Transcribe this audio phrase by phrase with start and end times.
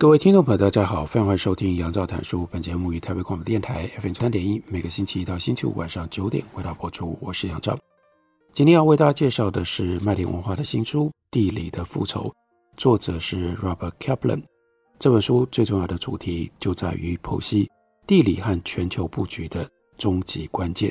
[0.00, 2.48] 各位听众朋友，大家好，欢迎收听杨照谈书。
[2.50, 7.18] 本节目于台北广播电台 FM 三点一，每个星期一到星期五晚上九点为大家播出。
[7.20, 7.78] 我是杨照。
[8.50, 12.22] 今天要为大家介绍的是麦田文化的新书《地理的复仇》，
[12.78, 14.42] 作者是 Robert Kaplan。
[14.98, 17.70] 这本书最重要的主题就在于剖析
[18.06, 20.90] 地理和全球布局的终极关键。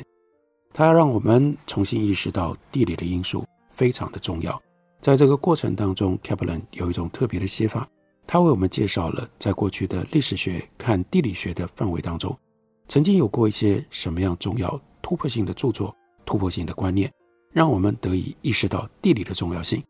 [0.72, 4.62] 它要让我们重新意识到地理的因素非常的重要。
[5.00, 7.88] 在这个过程当中，Kaplan 有一种特别的写法。
[8.32, 12.38] 他为我们介绍了，在过去的历史学看地理学的范围当中，
[12.86, 15.92] 曾经有过一些什么样重要突破性的著作、
[16.24, 17.12] 突破性的观念，
[17.52, 19.82] 让我们得以意识到地理的重要性，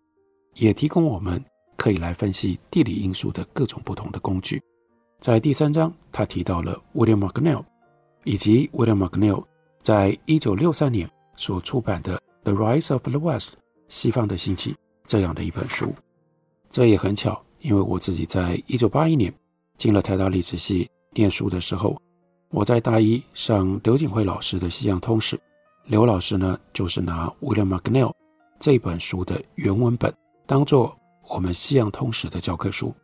[0.54, 1.44] 也提供我们
[1.76, 4.58] 可以来分析地理因素的各种不同的工具。
[5.20, 7.62] 在第三章，他提到了 William McNeill
[8.24, 9.44] 以及 William McNeill
[9.82, 13.50] 在一九六三年所出版的《The Rise of the West》
[13.88, 14.74] 西方的兴起
[15.04, 15.92] 这样的一本书。
[16.70, 17.44] 这也很巧。
[17.60, 19.32] 因为我自己在一九八一年
[19.76, 22.00] 进了台大历史系念书的时候，
[22.50, 25.38] 我在大一上刘景辉老师的西洋通史，
[25.84, 28.12] 刘老师呢就是拿 William McNeill
[28.58, 30.12] 这本书的原文本
[30.46, 30.96] 当做
[31.28, 32.94] 我们西洋通史的教科书。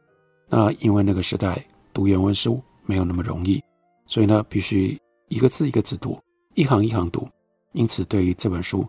[0.48, 3.62] 那因为那个时代读原文书没有那么容易，
[4.06, 4.98] 所以呢必须
[5.28, 6.18] 一个字一个字读，
[6.54, 7.28] 一行一行读，
[7.72, 8.86] 因此对于这本书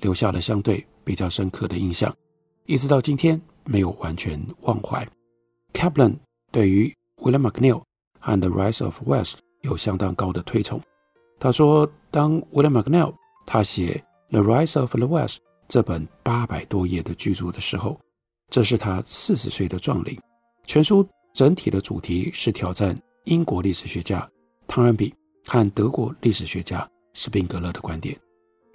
[0.00, 2.14] 留下了相对比较深刻的印象，
[2.66, 3.40] 一直到今天。
[3.62, 5.06] 没有完全忘怀。
[5.72, 6.16] Kaplan
[6.50, 7.82] 对于 William McNeill
[8.18, 10.80] 和 The Rise of West 有相当高的推崇。
[11.38, 13.14] 他说，当 William McNeill
[13.46, 15.38] 他写 The Rise of the West
[15.68, 17.98] 这本八百多页的巨著的时候，
[18.50, 20.18] 这是他四十岁的壮龄。
[20.66, 24.28] 全书整体的主题是挑战英国历史学家
[24.66, 25.14] 汤恩比
[25.46, 28.18] 和德国历史学家斯宾格勒的观点，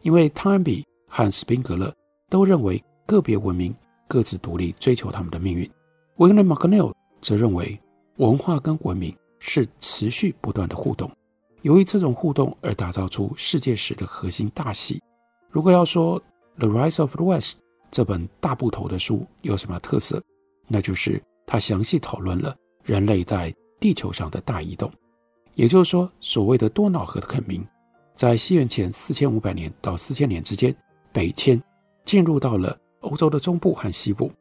[0.01, 1.93] 因为汤恩比和斯宾格勒
[2.29, 3.75] 都认为个别文明。
[4.07, 5.67] 各自独立追求他们的命运。
[6.17, 7.77] William McNeill 则认为，
[8.17, 11.11] 文化跟文明是持续不断的互动，
[11.61, 15.01] 由于这种互动而打造出世界史的核心大戏。
[15.49, 16.17] 如果要说
[16.57, 17.57] 《The Rise of the West》
[17.91, 20.23] 这本大部头的书有什么特色，
[20.69, 24.89] 那就是它详细讨论了人类在地球上的大移动。
[25.53, 27.61] 也就是说，所谓的多瑙河的垦民，
[28.13, 30.73] 在西元前四千五百年到四千年之间
[31.11, 31.61] 北迁，
[32.05, 32.77] 进入到了。
[33.01, 34.31] 欧洲的中部和西部，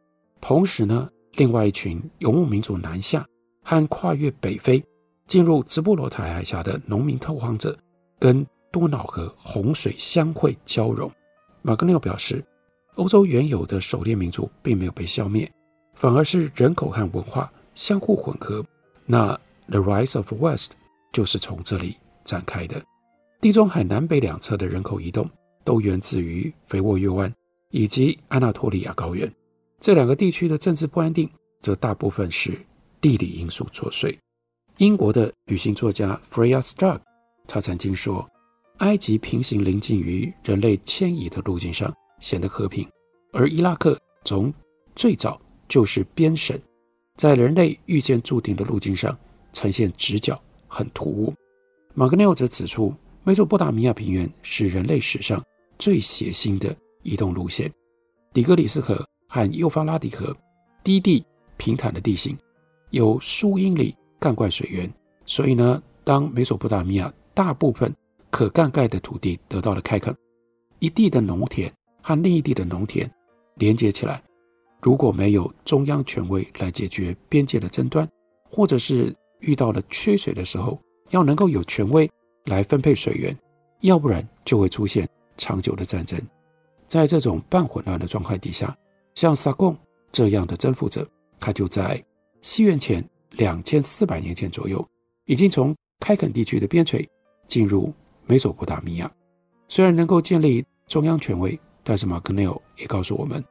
[0.40, 3.26] 同时呢，另外一群游牧民族南下
[3.62, 4.82] 和跨越北非，
[5.26, 7.76] 进入直布罗陀海峡的农民拓荒者，
[8.18, 11.10] 跟多瑙河洪水相会交融。
[11.62, 12.44] 马格尼奥表示，
[12.96, 15.50] 欧洲原有的狩猎民族并没有被消灭，
[15.94, 18.64] 反而是人口和文化相互混合。
[19.06, 20.72] 那 The Rise of West
[21.12, 22.82] 就是从这里展开的。
[23.40, 25.28] 地中海南北两侧的人口移动
[25.64, 27.32] 都源自于肥沃月湾。
[27.70, 29.28] 以及安纳托利亚高原
[29.80, 31.28] 这两个地区的政治不安定，
[31.60, 32.58] 则大部分是
[33.00, 34.16] 地理因素作祟。
[34.78, 37.00] 英国的旅行作家 Freya Stark，
[37.46, 38.28] 他曾经说，
[38.78, 42.84] 埃及平行临近于人类迁移的路径上，显得和平；
[43.32, 44.52] 而伊拉克从
[44.96, 46.58] 最早就是边省，
[47.16, 49.16] 在人类预见注定的路径上
[49.52, 51.32] 呈现直角，很突兀。
[51.94, 55.44] 马格内奥则指出，美索不达米亚平原是人类史上
[55.78, 56.74] 最血腥的。
[57.06, 57.70] 移动路线，
[58.32, 60.32] 底格里斯河和幼发拉底河
[60.84, 62.38] 低地平坦的地形，
[62.90, 64.88] 有数英里干灌水源，
[65.26, 67.92] 所以呢，当美索不达米亚大部分
[68.30, 70.16] 可灌溉的土地得到了开垦，
[70.78, 71.68] 一地的农田
[72.00, 73.10] 和另一地的农田
[73.56, 74.22] 连接起来，
[74.80, 78.08] 如果没有中央权威来解决边界的争端，
[78.48, 82.08] 或者是遇到了缺水的时候，要能够有权威
[82.44, 83.36] 来分配水源，
[83.80, 86.20] 要不然就会出现长久的战争。
[86.86, 88.76] 在这种半混乱的状态底下，
[89.14, 89.76] 像萨贡
[90.10, 91.08] 这样的征服者，
[91.40, 92.02] 他就在
[92.42, 93.02] 西元前
[93.32, 94.84] 两千四百年前左右，
[95.26, 97.06] 已经从开垦地区的边陲
[97.46, 97.92] 进入
[98.26, 99.10] 美索不达米亚。
[99.68, 103.42] 虽然能够建立中央权威，但是马格内尔也告诉我们，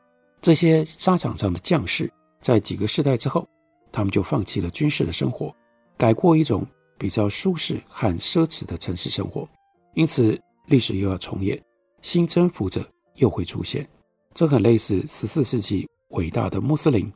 [0.41, 3.47] 这些沙场上的将士在几个世代之后，
[3.91, 5.55] 他们就放弃了军事的生活，
[5.97, 6.65] 改过一种
[6.97, 9.47] 比较舒适和奢侈的城市生活。
[9.93, 11.61] 因此，历史又要重演，
[12.01, 12.85] 新征服者。
[13.17, 13.87] 又会出现，
[14.33, 17.11] 这很类似十四世纪伟大的穆斯林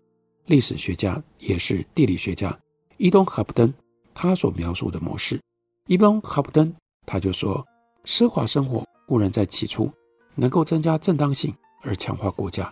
[0.46, 2.58] 历史学家，也是地理学家
[2.98, 3.74] 伊东·哈布登
[4.14, 5.40] 他所描述的模式。
[5.88, 6.74] 伊东·哈布登
[7.06, 7.66] 他就说，
[8.06, 9.92] 奢华生活固然在起初
[10.36, 12.72] 能够增加正当性而强化国家，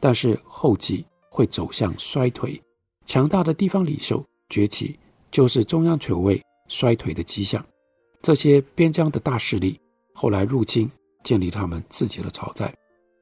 [0.00, 2.60] 但是后继会走向衰退。
[3.06, 4.98] 强大的地方领袖崛起，
[5.30, 7.64] 就是中央权威衰退的迹象。
[8.20, 9.80] 这些边疆的大势力
[10.12, 10.90] 后来入侵，
[11.22, 12.74] 建立他们自己的朝代。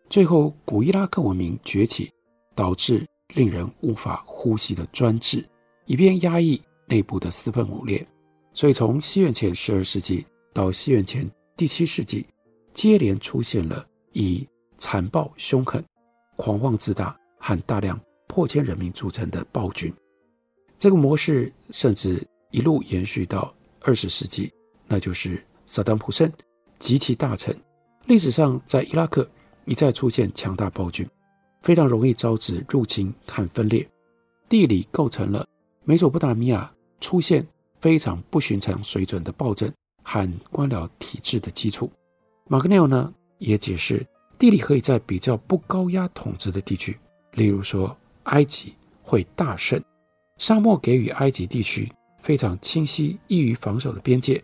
[0.09, 2.11] 最后，古伊拉克文明崛起，
[2.55, 3.05] 导致
[3.35, 5.45] 令人无法呼吸的专制，
[5.85, 8.07] 以便压抑内部的四分五裂。
[8.53, 10.25] 所以，从西元前十二世纪
[10.55, 12.27] 到西元前第七世纪，
[12.73, 14.47] 接连出现了以
[14.79, 15.85] 残暴凶狠、
[16.37, 19.93] 狂妄自大和大量破迁人民组成的暴君。
[20.79, 24.53] 这个模式甚至一路延续到二十世纪。
[24.89, 26.31] 那就是萨达姆·胡塞
[26.79, 27.53] 及其大臣。
[28.05, 29.29] 历史上，在伊拉克
[29.67, 31.07] 一再出现强大暴君，
[31.63, 33.87] 非常容易招致入侵和分裂。
[34.49, 35.47] 地理构成了
[35.85, 37.47] 美索不达米亚出现
[37.81, 39.71] 非常不寻常水准的暴政
[40.03, 41.91] 和官僚体制的基础。
[42.49, 44.07] 马格内尔呢也解释，
[44.39, 46.97] 地理可以在比较不高压统治的地区，
[47.33, 48.73] 例如说埃及
[49.03, 49.83] 会大胜。
[50.39, 51.91] 沙漠给予埃及地区
[52.21, 54.43] 非常清晰、易于防守的边界。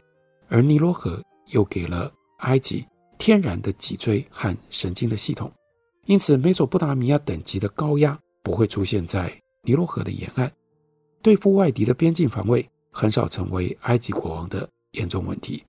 [0.48, 2.84] 而尼罗河又给了埃及
[3.24, 5.48] 天然的脊椎和神经的系统，
[6.06, 9.32] 因此美索不达米亚等级的高压不会出现在
[9.62, 10.52] 尼罗河的沿岸。
[11.22, 15.62] 对付外敌的边境防卫很少成为埃及国王的严重问题。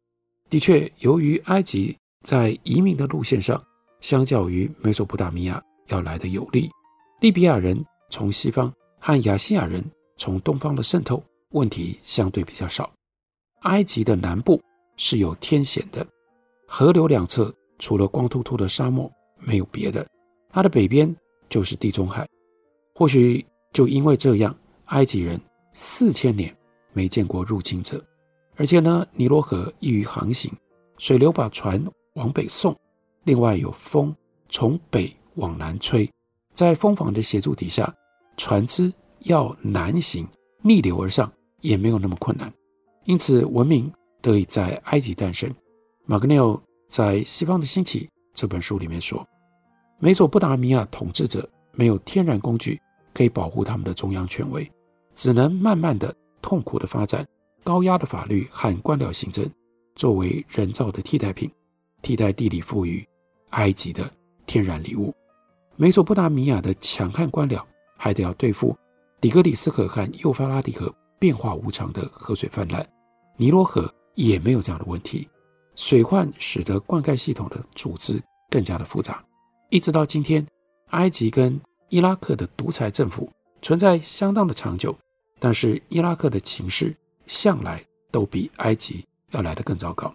[0.50, 3.64] 的确，由于埃及在移民的路线上，
[4.02, 6.72] 相较于美索不达米亚要来得有利，
[7.22, 7.80] 利比亚人
[8.10, 9.80] 从西方和亚细亚人
[10.18, 12.92] 从东方的渗透问题相对比较少。
[13.60, 14.60] 埃及的南部。
[14.96, 16.06] 是有天险的，
[16.76, 20.04] 河流两侧除了光秃秃的沙漠，没有别的。
[20.50, 21.16] 它的北边
[21.48, 22.28] 就是地中海。
[22.96, 25.40] 或许就因为这样，埃及人
[25.74, 26.52] 四千年
[26.92, 28.04] 没见过入侵者。
[28.56, 30.52] 而且呢，尼罗河易于航行，
[30.98, 31.80] 水流把船
[32.16, 32.76] 往北送。
[33.24, 34.12] 另外有风
[34.50, 36.10] 从北往南吹，
[36.56, 37.94] 在风房的协助底下，
[38.36, 40.28] 船只要南行
[40.64, 41.32] 逆流而上
[41.62, 42.52] 也没有那么困难。
[43.04, 43.94] 因此文明。
[44.24, 45.54] 得以在埃及诞生。
[46.06, 46.60] 马格内尔
[46.90, 49.26] 在《西方的兴起》这本书里面说，
[50.00, 52.78] 美索不达米亚统治者没有天然工具
[53.14, 54.70] 可以保护他们的中央权威，
[55.16, 57.26] 只能慢慢的、痛苦的发展
[57.64, 59.50] 高压的法律和官僚行政，
[59.96, 61.50] 作为人造的替代品，
[62.02, 63.02] 替代地理赋予
[63.52, 64.12] 埃及的
[64.46, 65.14] 天然礼物。
[65.78, 67.64] 美索不达米亚的强悍官僚
[67.96, 68.78] 还得要对付
[69.22, 72.86] 底格里斯河和幼发拉底河变化无常的河水泛滥，
[73.38, 73.90] 尼罗河。
[74.16, 75.28] 也没有这样的问题，
[75.76, 79.24] 水患使得灌溉系统的组织更加的复杂，
[79.70, 80.46] 一直到今天，
[80.90, 81.60] 埃及跟
[81.90, 83.30] 伊拉克的独裁政府
[83.62, 84.96] 存在相当的长久，
[85.40, 90.14] 但是伊拉克的情势向来都比埃及要来得更糟糕。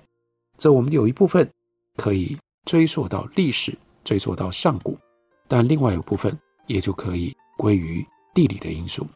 [0.56, 1.48] 这我们有一部分
[1.96, 4.96] 可以追溯到历史，追溯到上古，
[5.46, 9.06] 但另外有部分也就可以归于地理的因素。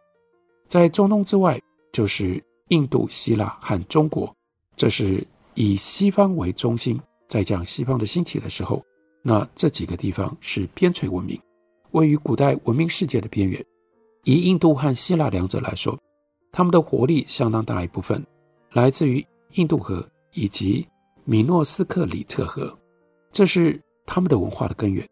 [0.68, 1.60] 在中东之外，
[1.92, 4.34] 就是印度、希腊和中国。
[4.74, 8.82] 这是以西方为中心，在讲西方的兴起的时候，
[9.22, 11.38] 那这几个地方是边陲文明，
[11.90, 13.64] 位于古代文明世界的边缘。
[14.24, 15.98] 以印度和希腊两者来说，
[16.50, 18.24] 他们的活力相当大一部分
[18.72, 20.86] 来自于印度河以及
[21.24, 22.76] 米诺斯克里特河，
[23.32, 25.06] 这是他们的文化的根源。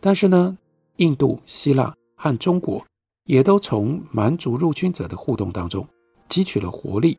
[0.00, 0.56] 但是呢，
[0.96, 2.84] 印度、希腊和中国
[3.24, 5.86] 也都从蛮族入侵者的互动当中
[6.28, 7.18] 汲取了活力。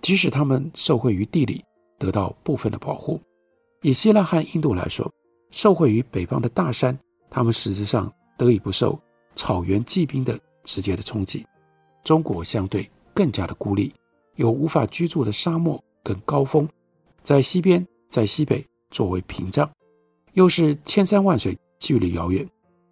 [0.00, 1.64] 即使他们受惠于地理，
[2.02, 3.16] 得到部分的保护；
[3.82, 5.08] 以希腊和印度来说，
[5.52, 6.98] 受惠于北方的大山，
[7.30, 8.98] 他们实质上得以不受
[9.36, 11.46] 草原骑兵的直接的冲击。
[12.02, 13.94] 中国相对更加的孤立，
[14.34, 16.68] 有无法居住的沙漠跟高峰，
[17.22, 19.70] 在西边，在西北作为屏障，
[20.32, 22.44] 又是千山万水，距离遥远。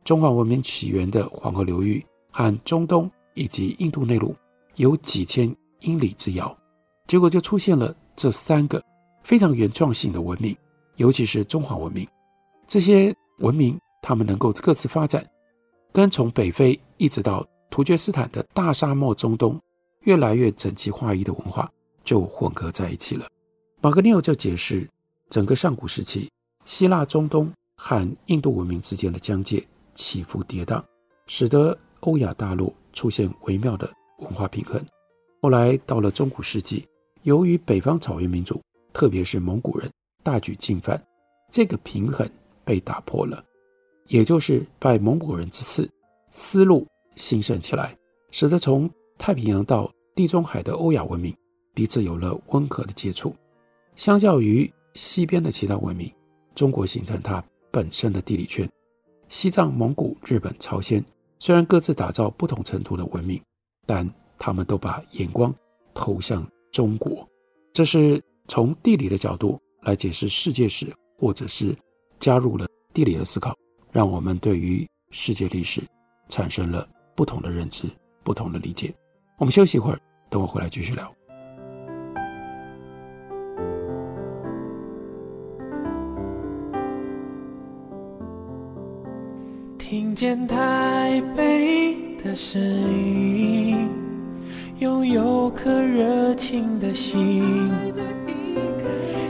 [0.05, 4.33] 中华文明起源的黄河流域和中东以及印度内陆
[4.77, 6.57] 有几千英里之遥。
[7.09, 8.81] 结果就出现了这三个
[9.23, 10.57] 非常原创性的文明，
[10.97, 12.07] 尤其是中华文明。
[12.67, 15.29] 这些文明，他们能够各自发展，
[15.93, 19.61] 跟从北非一直到突厥斯坦的大沙漠中东，
[20.01, 21.71] 越来越整齐划一的文化
[22.05, 23.27] 就混合在一起了。
[23.81, 24.89] 马格尼奥就解释，
[25.29, 26.31] 整个上古时期，
[26.65, 30.83] 希腊中东和印度文明之间的疆界起伏跌宕，
[31.27, 34.85] 使得欧亚大陆出现微妙的文化平衡。
[35.43, 36.87] 后来到了中古世纪。
[37.25, 38.59] 由于北方草原民族，
[38.93, 39.91] 特别是蒙古人
[40.23, 41.03] 大举进犯，
[41.51, 42.29] 这个平衡
[42.65, 43.45] 被打破了，
[44.09, 45.89] 也就是拜蒙古人之赐，
[46.31, 47.97] 丝路兴盛起来，
[48.31, 51.35] 使得从太平洋到地中海的欧亚文明
[51.75, 53.35] 彼此有了温和的接触。
[53.97, 56.11] 相较于西边的其他文明，
[56.55, 58.69] 中国形成它本身的地理圈。
[59.29, 61.05] 西藏、蒙古、日本、朝鲜
[61.39, 63.41] 虽然各自打造不同程度的文明，
[63.87, 65.55] 但他们都把眼光
[65.95, 67.27] 投向中国。
[67.73, 68.21] 这是
[68.51, 71.73] 从地理的角度来解释世界史，或者是
[72.19, 73.55] 加入了地理的思考，
[73.93, 75.81] 让我们对于世界历史
[76.29, 77.85] 产生了不同的认知、
[78.25, 78.93] 不同的理解。
[79.39, 81.15] 我们休息一会儿，等我回来继续聊。
[89.79, 93.89] 听见台北的声音，
[94.81, 97.71] 拥有颗热情的心，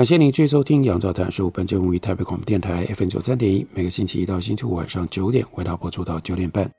[0.00, 6.70] 感谢您继续收听《杨照谈书》，本节目于台北广播电台 FM 九三点一，每个星期一到星期五晚上九点为大家播出到九点半。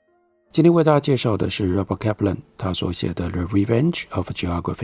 [0.50, 4.74] 今天为大家介绍的是 Robert Kaplan 他所写的《The Revenge of Geography》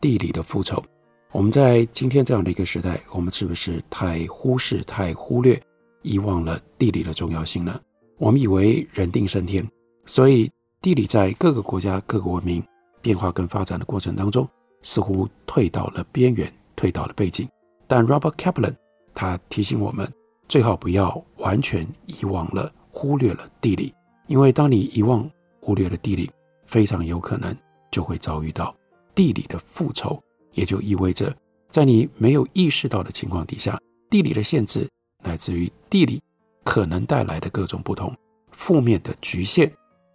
[0.00, 0.82] 地理的复仇。
[1.30, 5.62] 我们在今天这样的一个时代，我们是不是太忽视、太忽略、
[6.02, 7.80] 遗忘了地理的重要性呢？
[8.18, 9.64] 我们以为人定胜天，
[10.06, 10.50] 所以
[10.82, 12.60] 地理在各个国家、各个文明
[13.00, 14.44] 变化跟发展的过程当中，
[14.82, 17.48] 似乎退到了边缘，退到了背景。
[17.90, 18.76] 但 Robert Kaplan
[19.12, 20.08] 他提醒我们，
[20.48, 23.92] 最好不要完全遗忘了、忽略了地理，
[24.28, 25.28] 因为当你遗忘、
[25.60, 26.30] 忽略了地理，
[26.66, 27.52] 非常有可能
[27.90, 28.72] 就会遭遇到
[29.12, 31.36] 地理的复仇，也就意味着
[31.68, 33.76] 在你没有意识到的情况底下，
[34.08, 34.88] 地理的限制
[35.24, 36.22] 乃至于地理
[36.62, 38.16] 可能带来的各种不同
[38.52, 39.68] 负面的局限，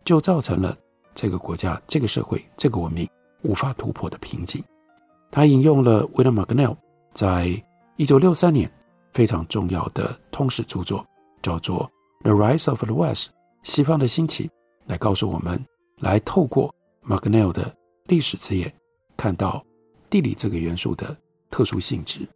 [0.05, 0.77] 就造成了
[1.13, 3.05] 这个国家、这个社会、这个文明
[3.41, 4.63] 无法突破的瓶颈。
[5.29, 6.77] 他引用了 William McNeill。
[7.15, 7.49] 在
[7.95, 8.69] 一九六三年，
[9.13, 11.03] 非常重要的通史著作
[11.41, 11.89] 叫做
[12.23, 13.29] 《The Rise of the West》，
[13.63, 14.51] 西方的兴起，
[14.85, 15.65] 来告诉我们，
[15.99, 16.75] 来透过
[17.07, 17.73] McNeill 的
[18.07, 18.71] 历史之眼，
[19.15, 19.65] 看到
[20.09, 21.15] 地理这个元素的
[21.49, 22.27] 特殊性质。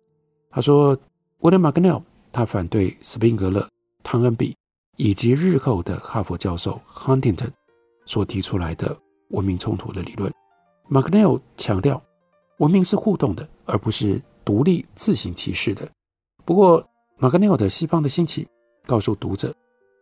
[0.50, 0.98] 他说
[1.42, 3.70] ，William McNeill 他反对斯宾格勒、
[4.02, 4.56] 汤恩比
[4.96, 7.52] 以及日后的哈佛教授 Huntington
[8.06, 8.98] 所提出来的
[9.32, 10.34] 文明冲突的理论。
[10.90, 12.02] McNeill 强调，
[12.60, 14.22] 文明是互动的，而不是。
[14.50, 15.88] 独立自行其事的。
[16.44, 16.84] 不过，
[17.20, 18.48] 马格尼奥的西方的兴起
[18.88, 19.54] 告诉读者，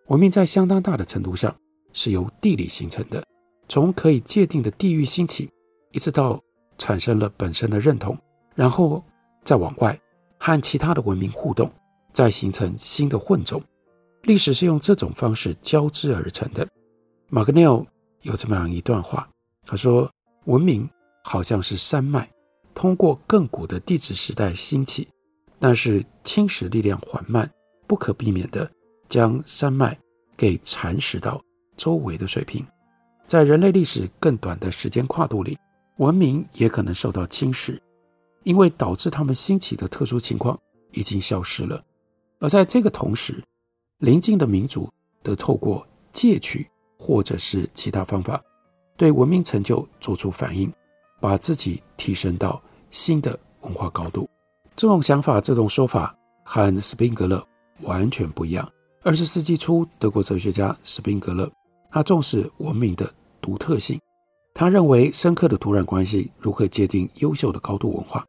[0.05, 1.53] 文明在相当大的程度上
[1.91, 3.21] 是由地理形成的。
[3.67, 5.51] 从可以界定的地域兴起，
[5.91, 6.41] 一直到
[6.77, 8.17] 产生了本身的认同，
[8.55, 9.03] 然后
[9.43, 9.99] 再往外
[10.39, 11.69] 和其他的文明互动，
[12.13, 13.61] 再形成新的混种。
[14.21, 16.65] 历史是用这种方式交织而成的。
[17.27, 17.85] 马格尼奥
[18.21, 19.27] 有这么样一段话，
[19.65, 20.09] 他说
[20.47, 20.89] ：“文明
[21.21, 22.25] 好像是山脉。”
[22.77, 25.07] 通过更古的地质时代兴起，
[25.57, 27.50] 但是侵蚀力量缓慢，
[27.88, 28.69] 不可避免地
[29.10, 29.98] 将山脉
[30.38, 31.41] 给蚕食到
[31.75, 32.63] 周围的水平。
[33.25, 35.57] 在人类历史更短的时间跨度里，
[35.96, 37.75] 文明也可能受到侵蚀，
[38.43, 40.55] 因为导致他们兴起的特殊情况
[40.91, 41.84] 已经消失了。
[42.39, 43.43] 而在这个同时，
[44.01, 44.88] 邻近的民族
[45.24, 46.69] 得透过借取
[47.00, 48.39] 或者是其他方法，
[48.96, 50.72] 对文明成就做出反应，
[51.19, 52.62] 把自己提升到。
[52.89, 54.27] 新的文化高度，
[54.75, 57.45] 这种想法、这种说法和斯宾格勒
[57.81, 58.67] 完全不一样。
[59.03, 61.51] 二十世纪初，德国哲学家斯宾格勒，
[61.91, 64.00] 他重视文明的独特性。
[64.53, 68.25] 他认为，深刻的土壤关系如何界定优秀的高度文化，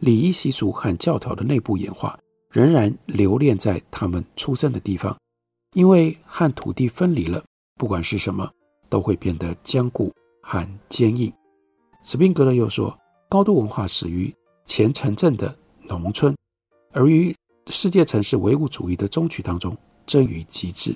[0.00, 2.16] 礼仪习俗和教条的内部演化
[2.50, 5.16] 仍然留恋在他们出生的地方，
[5.72, 7.42] 因为和土地分离了，
[7.76, 8.48] 不管是什么，
[8.90, 10.12] 都会变得坚固
[10.42, 11.32] 和坚硬。
[12.04, 12.96] 斯宾格勒又说。
[13.26, 14.32] 高度文化始于
[14.64, 15.52] 前城镇的
[15.88, 16.32] 农村，
[16.92, 17.34] 而于
[17.66, 20.94] 世界城市唯物主义的终曲当中臻于极致，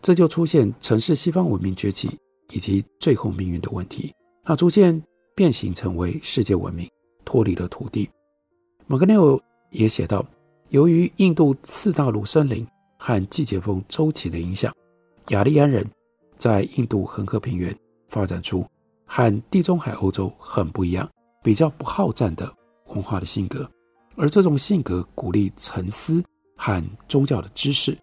[0.00, 2.16] 这就出现城市西方文明崛起
[2.52, 4.14] 以及最后命运的问题。
[4.44, 5.02] 它逐渐
[5.34, 6.88] 变形成为世界文明，
[7.24, 8.08] 脱离了土地。
[8.86, 10.24] 马格内奥也写道，
[10.68, 12.64] 由于印度次大陆森林
[12.98, 14.72] 和季节风周期的影响，
[15.30, 15.84] 雅利安人
[16.38, 18.64] 在印度恒河平原发展出
[19.06, 21.08] 和地中海欧洲很不一样。
[21.42, 22.50] 比较不好战的
[22.86, 23.70] 文化的性格，
[24.16, 26.24] 而这种性格鼓励沉思
[26.56, 27.94] 和宗教的知识。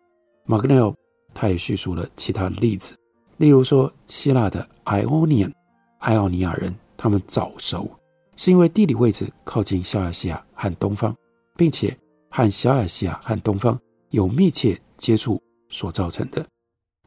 [0.46, 0.94] 马格内奥
[1.34, 2.96] 他也叙述了其他的例子，
[3.38, 5.52] 例如说，希腊的 Ionian
[5.98, 7.90] 爱奥尼亚人，他们早熟，
[8.36, 11.16] 是因为地理位置靠近小亚细亚和东方，
[11.56, 11.98] 并且
[12.30, 13.76] 和小亚细亚和东方
[14.12, 16.46] 有密切接触所造成的。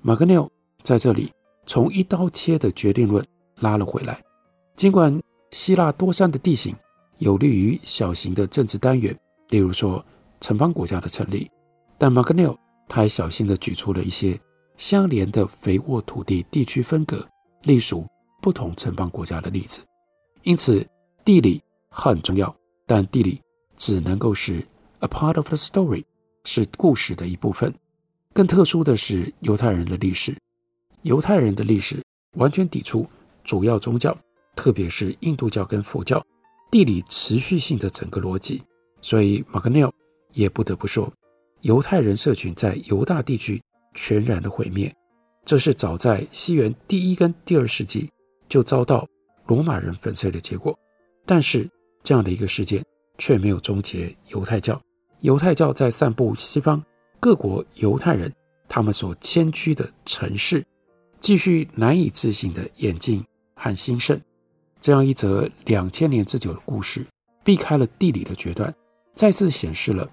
[0.02, 0.50] 马格纽
[0.82, 1.32] 在这里
[1.64, 3.24] 从一刀切的决定论
[3.56, 4.22] 拉了回来，
[4.76, 6.74] 尽管希腊多山的地形
[7.18, 9.16] 有利于小型的政治单元，
[9.48, 10.04] 例如说
[10.40, 11.50] 城邦国家的成立，
[11.96, 12.58] 但马格纽
[12.88, 14.38] 他还小心地举出了一些。
[14.76, 17.24] 相连的肥沃土地地区分隔，
[17.62, 18.04] 隶属
[18.42, 19.80] 不同城邦国家的例子。
[20.42, 20.84] 因此，
[21.24, 22.52] 地理很重要，
[22.84, 23.40] 但地理
[23.76, 24.66] 只能够是
[24.98, 26.02] a part of the story，
[26.42, 27.72] 是故事的一部分。
[28.32, 30.36] 更特殊的是犹太人的历史，
[31.02, 33.06] 犹太人的历史完全抵触
[33.44, 34.16] 主要宗教，
[34.56, 36.20] 特别是印度教跟佛教
[36.70, 38.60] 地理持续性的整个逻辑。
[39.00, 39.92] 所以，马格尼尔
[40.32, 41.12] 也不得不说，
[41.60, 43.62] 犹太人社群在犹大地区。
[43.96, 44.92] 全然的毁灭，
[45.44, 48.10] 这是早在西元第一跟第二世纪
[48.48, 49.06] 就遭到
[49.46, 50.76] 罗马人粉碎的结果。
[51.24, 51.70] 但是
[52.02, 52.84] 这样的一个事件
[53.18, 54.82] 却没有终结犹太教。
[55.20, 56.84] 犹太教在散布西方
[57.20, 58.34] 各国犹太人
[58.68, 60.66] 他们所迁居的城市，
[61.20, 63.24] 继续难以置信的演进
[63.54, 64.20] 和兴盛。
[64.80, 67.06] 这样一则两千年之久的故事，
[67.42, 68.74] 避开了地理的决断，
[69.14, 70.08] 再次显示了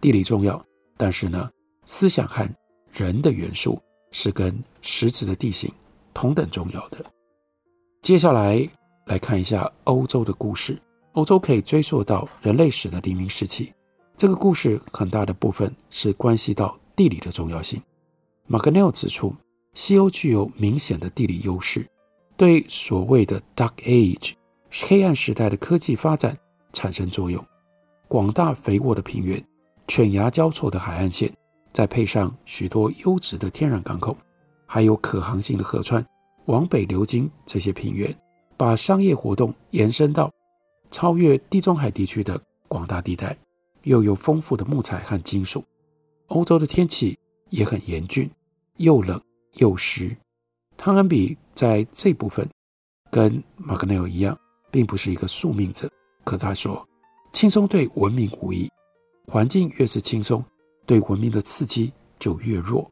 [0.00, 0.64] 地理重要，
[0.96, 1.50] 但是呢，
[1.84, 2.48] 思想和
[2.92, 5.70] 人的元素是跟实质的地形
[6.14, 7.04] 同等重要的。
[8.02, 8.66] 接下来
[9.06, 10.78] 来看一下欧洲的故事。
[11.12, 13.72] 欧洲可以追溯到人类史的黎明时期。
[14.18, 17.82] 这个故事很大的部分是关系到地理的重要性。
[18.46, 19.34] 马格尼指出，
[19.74, 21.86] 西欧具有明显的地理优势，
[22.36, 24.34] 对所谓的 Dark Age
[24.70, 26.36] 黑暗时代的科技发展
[26.72, 27.42] 产生作用。
[28.08, 29.42] 广大肥沃的平原，
[29.88, 31.32] 犬牙交错的海岸线。
[31.72, 34.16] 再配上许多优质的天然港口，
[34.64, 36.02] 还有可航行的河川
[36.46, 38.14] 往北流经这些平原，
[38.56, 40.32] 把商业活动延伸到
[40.90, 43.36] 超越地中海地区的广大地带，
[43.82, 45.62] 又有丰富的木材和金属。
[46.28, 47.18] 欧洲的天气
[47.50, 48.30] 也很严峻，
[48.78, 49.20] 又冷
[49.54, 50.16] 又湿。
[50.78, 52.48] 汤恩比在这部分
[53.10, 54.38] 跟马格内尔一样，
[54.70, 55.90] 并不是一个宿命者，
[56.22, 56.86] 可他说，
[57.32, 58.70] 轻松对文明无益，
[59.26, 60.44] 环境越是轻松。
[60.84, 62.88] 对文明的刺激就越弱，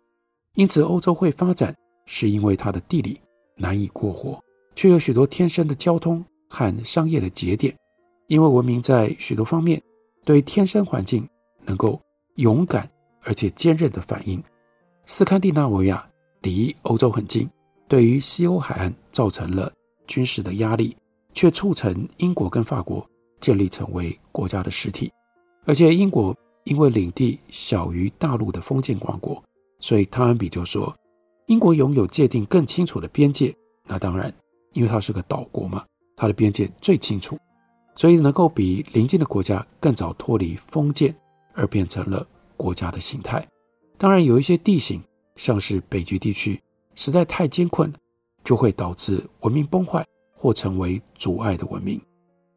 [0.54, 1.72] 因此欧洲会发展，
[2.06, 3.20] 是因为它的地理
[3.54, 4.42] 难以过活，
[4.74, 7.72] 却有许多天生的交通和商业的节点。
[8.26, 9.80] 因为文明在许多方面
[10.24, 11.24] 对天生环境
[11.64, 12.00] 能够
[12.36, 12.90] 勇敢
[13.22, 14.42] 而且坚韧的反应。
[15.06, 16.04] 斯堪的纳维亚
[16.40, 17.48] 离欧洲很近，
[17.88, 19.72] 对于西欧海岸造成了
[20.06, 20.96] 军事的压力，
[21.32, 23.06] 却促成英国跟法国
[23.40, 25.12] 建立成为国家的实体，
[25.64, 26.36] 而且英国。
[26.64, 29.44] 因为领地小于大陆的封建王国，
[29.80, 30.96] 所以汤恩比就说，
[31.44, 33.54] 英国拥有界定更清楚的边界。
[33.86, 34.32] 那当然，
[34.72, 35.84] 因为它是个岛国嘛，
[36.16, 37.38] 它的边界最清楚，
[37.96, 41.14] 所以能够比邻近的国家更早脱离封建，
[41.52, 43.46] 而变成了国家的形态。
[43.98, 45.02] 当然，有一些地形，
[45.36, 46.58] 像是北极地区，
[46.94, 47.92] 实在太艰困，
[48.44, 52.00] 就会导致文明崩坏或成为阻碍的文明。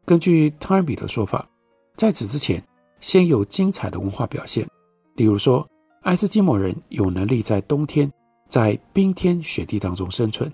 [0.04, 1.48] 根据汤恩比的说法，
[1.96, 2.62] 在此之前。
[3.00, 4.68] 先有精彩的文化表现，
[5.14, 5.64] 例如说，
[6.02, 8.12] 爱斯基摩人有能力在冬天
[8.48, 10.52] 在冰天雪地当中生存，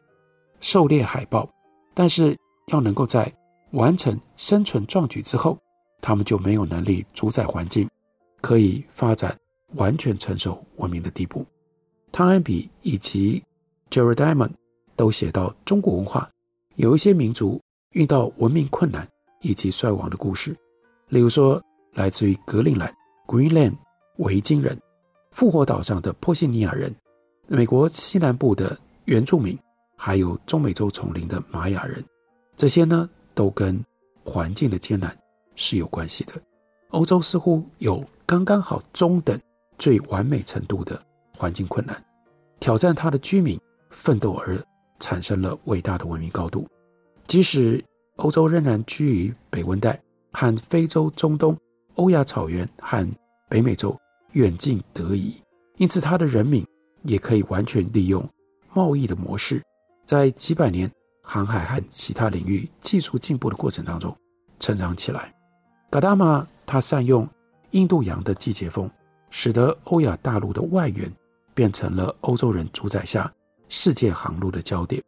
[0.61, 1.49] 狩猎海豹，
[1.94, 3.33] 但是要能够在
[3.70, 5.59] 完成生存壮举之后，
[6.03, 7.88] 他们就没有能力主宰环境，
[8.42, 9.35] 可以发展
[9.77, 11.47] 完全成熟文明的地步。
[12.12, 13.42] 汤恩比以及
[13.94, 14.50] Jared Diamond
[14.96, 16.28] 都写到，中国文化
[16.74, 19.07] 有一些民族遇到文明困难
[19.40, 20.57] 以及衰亡的故事，
[21.09, 21.62] 例如说。
[21.92, 22.92] 来自于格陵兰
[23.28, 23.76] （Greenland）
[24.16, 24.76] 维京人，
[25.30, 26.92] 复活岛上的波西尼亚人，
[27.46, 29.57] 美国西南部的原住民，
[29.96, 32.04] 还有中美洲丛林的玛雅人，
[32.57, 33.80] 这些呢都跟
[34.24, 35.16] 环境的艰难
[35.54, 36.33] 是有关系的。
[36.88, 39.40] 欧洲似乎有刚刚好中等、
[39.78, 41.00] 最完美程度的
[41.38, 42.04] 环境困难，
[42.59, 43.57] 挑战它的居民
[43.94, 44.62] 奋斗而
[45.00, 46.68] 产生了伟大的文明高度。
[47.26, 47.83] 即使
[48.16, 49.98] 欧洲仍然居于北温带
[50.33, 51.57] 和非洲、中东。
[51.96, 53.09] 欧亚草原和
[53.48, 53.96] 北美洲
[54.33, 55.33] 远近得宜，
[55.76, 56.66] 因此它的人民
[57.04, 58.28] 也可以完全利用
[58.72, 59.62] 贸易的模式，
[60.04, 60.90] 在几百年
[61.22, 64.12] 航海和其他领域技术进步的过程当中
[64.59, 65.33] 成长起来。
[65.88, 67.28] 噶达玛他善用
[67.70, 68.90] 印度洋的季节风，
[69.30, 71.09] 使得欧亚大陆的外缘
[71.54, 73.33] 变成了欧洲人主宰下
[73.68, 75.03] 世界航路的焦点。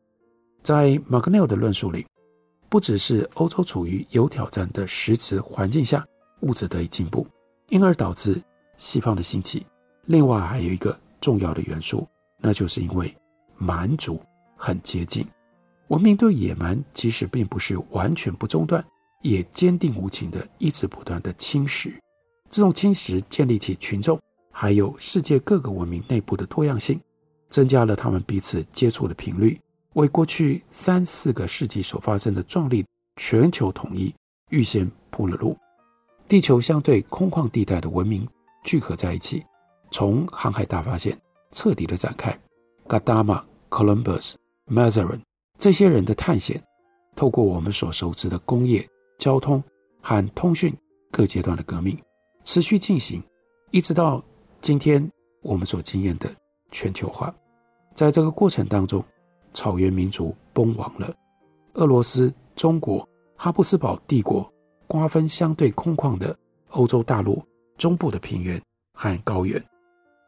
[0.63, 2.07] 在马格尼尔的论述里，
[2.69, 6.05] 不只是欧洲处于有挑战的实质环境下。
[6.41, 7.27] 物质得以进步，
[7.71, 8.41] 因而导致
[8.77, 9.65] 西方的兴起。
[10.05, 12.07] 另外还有一个重要的元素，
[12.39, 13.13] 那就是因为
[13.57, 14.21] 蛮族
[14.55, 15.27] 很接近。
[15.89, 18.85] 文明对野蛮即使并不是完全不中断，
[19.23, 21.91] 也坚定无情的一直不断的侵蚀。
[22.51, 24.21] 这种侵蚀建立起群众
[24.53, 27.01] 还有世界各个文明内部的多样性，
[27.49, 29.61] 增加了他们彼此接触的频率，
[29.95, 32.85] 为过去三四个世纪所发生的壮丽
[33.17, 34.15] 全球统一
[34.51, 35.57] 预先铺了路。
[36.29, 38.27] 地球相对空旷地带的文明
[38.65, 39.45] 聚合在一起，
[39.91, 41.17] 从航海大发现
[41.53, 42.37] 彻底的展开。
[42.89, 44.35] Gadama、Columbus、
[44.67, 45.21] Mazarin
[45.59, 46.63] 这些人的探险，
[47.15, 48.87] 透过我们所熟知的工业、
[49.19, 49.63] 交通
[50.03, 50.77] 和通讯
[51.11, 51.97] 各阶段的革命，
[52.45, 53.23] 持续进行，
[53.71, 54.23] 一直到
[54.61, 55.09] 今天
[55.43, 56.29] 我们所经验的
[56.77, 57.35] 全球化。
[57.95, 59.03] 在这个过程当中，
[59.55, 61.15] 草原民族崩亡了，
[61.73, 64.47] 俄罗斯、中国、哈布斯堡帝国。
[64.89, 67.43] 瓜分相对空旷的欧洲大陆
[67.77, 68.63] 中部的平原
[68.95, 69.61] 和高原，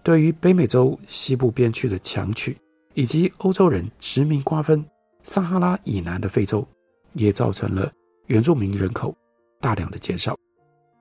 [0.03, 2.59] 对于北美洲西部边区的强取，
[2.95, 4.85] 以及欧洲人殖民瓜分
[5.23, 6.67] 撒哈拉以南的非洲，
[7.13, 7.89] 也造成了
[8.27, 9.15] 原住民人口
[9.61, 10.37] 大量的减少。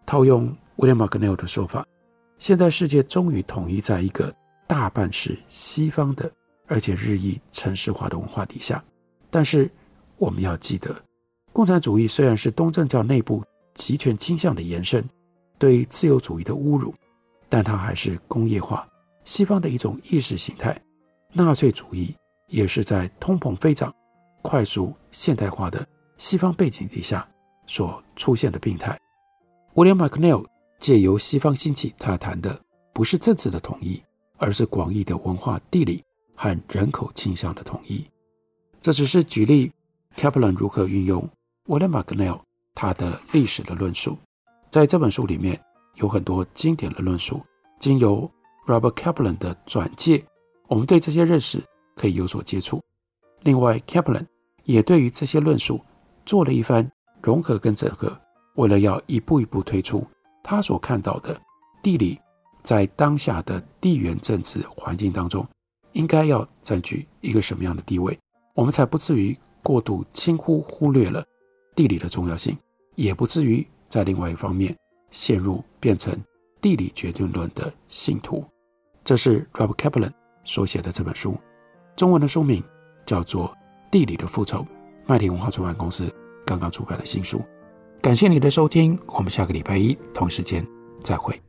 [0.06, 1.84] 套用 William McNeil 的说法，
[2.38, 4.32] 现在世界终于统一在一个
[4.68, 6.30] 大半是西方的，
[6.68, 8.84] 而且日益城市化的文化底下。
[9.30, 9.70] 但是
[10.18, 10.96] 我们要记得。
[11.54, 15.04] 共产主义虽然是东正教内部极权倾向的延伸，
[15.58, 16.94] 对自由主义的侮辱，
[17.50, 18.88] 但它还是工业化
[19.26, 20.80] 西方的一种意识形态。
[21.34, 22.16] 纳粹主义
[22.48, 23.92] 也是在通膨飞涨、
[24.44, 27.28] 快速现代化的西方背景底下
[27.66, 28.96] 所出现的病态。
[29.74, 30.46] William McNeill
[30.80, 32.60] 借由西方兴起，他谈的
[32.94, 34.02] 不是政治的统一，
[34.38, 36.04] 而是广义的文化、地理
[36.36, 38.06] 和人口倾向的统一。
[38.82, 39.72] 这只是举例
[40.16, 41.28] ，Kaplan 如何运用。
[41.66, 42.40] William McNeil
[42.74, 44.18] 他的历史的论述，
[44.72, 45.62] 在这本书里面
[45.96, 47.42] 有很多经典的论述。
[47.80, 48.30] 经由
[48.66, 50.24] Robert Kaplan 的转介，
[50.68, 51.62] 我们对这些认识
[51.96, 52.82] 可以有所接触。
[53.42, 54.26] 另外，Kaplan
[54.64, 55.82] 也对于这些论述
[56.26, 56.90] 做了一番
[57.22, 58.18] 融合跟整合，
[58.56, 60.08] 为了要一步一步推出
[60.42, 61.38] 他所看到的
[61.84, 62.18] 地理
[62.68, 65.48] 在当下的地缘政治环境当中
[65.94, 68.20] 应该要占据一个什么样的地位，
[68.54, 71.24] 我们才不至于过度轻忽忽略了。
[71.78, 72.58] 地理的重要性，
[72.96, 74.76] 也不至于在另外一方面
[75.12, 76.14] 陷入变成
[76.60, 78.44] 地理决定论的信徒。
[79.02, 80.12] 这是 Rob Kaplan
[80.44, 81.38] 所写的这本书，
[81.96, 82.62] 中文的书名
[83.06, 83.48] 叫做
[83.90, 84.58] 《地理的复仇》，
[85.06, 86.14] 麦田文化出版公司
[86.46, 87.42] 刚刚出版的新书。
[88.02, 90.68] 感谢你的收听，我们下个礼拜一同时间
[91.02, 91.42] 再会。